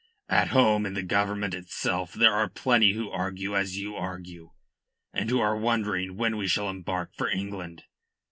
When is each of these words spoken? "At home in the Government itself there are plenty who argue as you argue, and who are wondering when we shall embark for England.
"At 0.29 0.47
home 0.47 0.87
in 0.87 0.95
the 0.95 1.03
Government 1.03 1.53
itself 1.53 2.13
there 2.13 2.33
are 2.33 2.49
plenty 2.49 2.93
who 2.93 3.11
argue 3.11 3.55
as 3.55 3.77
you 3.77 3.95
argue, 3.95 4.49
and 5.13 5.29
who 5.29 5.39
are 5.39 5.55
wondering 5.55 6.17
when 6.17 6.37
we 6.37 6.47
shall 6.47 6.71
embark 6.71 7.13
for 7.13 7.27
England. 7.29 7.83